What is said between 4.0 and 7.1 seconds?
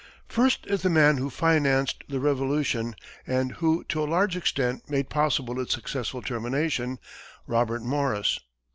a large extent made possible its successful termination